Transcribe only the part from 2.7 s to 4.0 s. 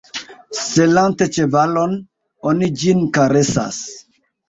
ĝin karesas.